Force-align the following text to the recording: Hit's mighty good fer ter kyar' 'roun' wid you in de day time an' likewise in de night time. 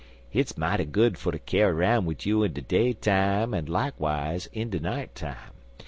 Hit's 0.31 0.57
mighty 0.57 0.85
good 0.85 1.19
fer 1.19 1.29
ter 1.29 1.37
kyar' 1.37 1.75
'roun' 1.75 2.07
wid 2.07 2.25
you 2.25 2.41
in 2.41 2.53
de 2.53 2.61
day 2.61 2.91
time 2.93 3.53
an' 3.53 3.67
likewise 3.67 4.47
in 4.47 4.71
de 4.71 4.79
night 4.79 5.13
time. 5.13 5.51